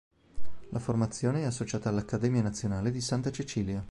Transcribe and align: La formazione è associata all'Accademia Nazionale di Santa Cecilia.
La 0.71 0.79
formazione 0.79 1.41
è 1.41 1.45
associata 1.45 1.89
all'Accademia 1.89 2.41
Nazionale 2.41 2.89
di 2.89 3.01
Santa 3.01 3.29
Cecilia. 3.31 3.87